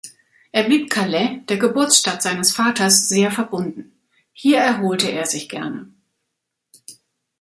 [0.51, 3.91] Er blieb Calais, der Geburtsstadt seines Vaters, sehr verbunden;
[4.33, 5.91] hier erholte er sich gerne.